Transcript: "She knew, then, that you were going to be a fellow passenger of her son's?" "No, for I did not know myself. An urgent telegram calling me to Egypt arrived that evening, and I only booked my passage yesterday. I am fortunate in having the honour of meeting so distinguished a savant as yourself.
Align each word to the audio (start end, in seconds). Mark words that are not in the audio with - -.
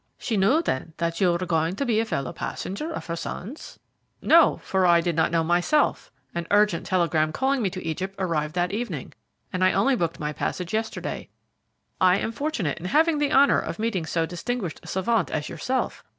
"She 0.17 0.35
knew, 0.35 0.63
then, 0.63 0.93
that 0.97 1.21
you 1.21 1.31
were 1.31 1.45
going 1.45 1.75
to 1.75 1.85
be 1.85 1.99
a 1.99 2.05
fellow 2.05 2.33
passenger 2.33 2.91
of 2.91 3.05
her 3.05 3.15
son's?" 3.15 3.77
"No, 4.19 4.57
for 4.63 4.83
I 4.87 4.99
did 4.99 5.15
not 5.15 5.29
know 5.31 5.43
myself. 5.43 6.11
An 6.33 6.47
urgent 6.49 6.87
telegram 6.87 7.31
calling 7.31 7.61
me 7.61 7.69
to 7.69 7.85
Egypt 7.85 8.15
arrived 8.17 8.55
that 8.55 8.71
evening, 8.71 9.13
and 9.53 9.63
I 9.63 9.73
only 9.73 9.95
booked 9.95 10.19
my 10.19 10.33
passage 10.33 10.73
yesterday. 10.73 11.29
I 12.01 12.17
am 12.17 12.31
fortunate 12.31 12.79
in 12.79 12.85
having 12.85 13.19
the 13.19 13.31
honour 13.31 13.59
of 13.59 13.77
meeting 13.77 14.07
so 14.07 14.25
distinguished 14.25 14.79
a 14.81 14.87
savant 14.87 15.29
as 15.29 15.49
yourself. 15.49 16.03